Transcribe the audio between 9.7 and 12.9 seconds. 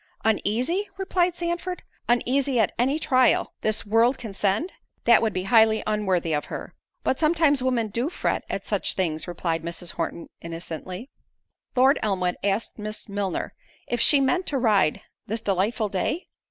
Horton, innocently. Lord Elmwood asked